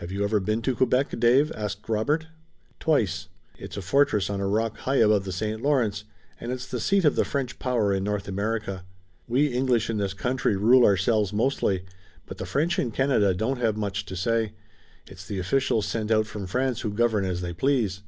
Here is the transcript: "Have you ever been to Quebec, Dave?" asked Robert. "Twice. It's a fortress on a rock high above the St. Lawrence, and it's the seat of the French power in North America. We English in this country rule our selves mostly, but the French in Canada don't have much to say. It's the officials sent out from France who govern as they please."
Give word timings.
"Have 0.00 0.12
you 0.12 0.22
ever 0.22 0.38
been 0.38 0.60
to 0.60 0.74
Quebec, 0.76 1.18
Dave?" 1.18 1.50
asked 1.52 1.88
Robert. 1.88 2.26
"Twice. 2.78 3.28
It's 3.56 3.78
a 3.78 3.80
fortress 3.80 4.28
on 4.28 4.38
a 4.38 4.46
rock 4.46 4.76
high 4.76 4.96
above 4.96 5.24
the 5.24 5.32
St. 5.32 5.62
Lawrence, 5.62 6.04
and 6.38 6.52
it's 6.52 6.66
the 6.66 6.78
seat 6.78 7.06
of 7.06 7.16
the 7.16 7.24
French 7.24 7.58
power 7.58 7.90
in 7.90 8.04
North 8.04 8.28
America. 8.28 8.84
We 9.26 9.46
English 9.46 9.88
in 9.88 9.96
this 9.96 10.12
country 10.12 10.56
rule 10.56 10.84
our 10.84 10.98
selves 10.98 11.32
mostly, 11.32 11.86
but 12.26 12.36
the 12.36 12.44
French 12.44 12.78
in 12.78 12.90
Canada 12.90 13.32
don't 13.32 13.62
have 13.62 13.78
much 13.78 14.04
to 14.04 14.14
say. 14.14 14.52
It's 15.06 15.26
the 15.26 15.38
officials 15.38 15.86
sent 15.86 16.10
out 16.10 16.26
from 16.26 16.46
France 16.46 16.82
who 16.82 16.92
govern 16.92 17.24
as 17.24 17.40
they 17.40 17.54
please." 17.54 18.02